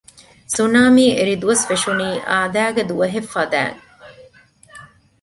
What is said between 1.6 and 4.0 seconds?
ފެށުނީ އާދައިގެ ދުވަހެއް ފަދައިން